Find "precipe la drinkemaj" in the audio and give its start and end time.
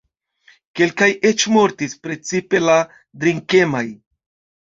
2.07-3.83